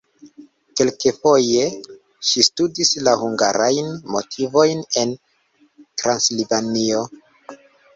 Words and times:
Kelkfoje 0.79 1.67
ŝi 2.31 2.47
studis 2.49 2.95
la 3.09 3.15
hungarajn 3.27 3.95
motivojn 4.19 4.85
en 5.07 5.17
Transilvanio. 6.03 7.11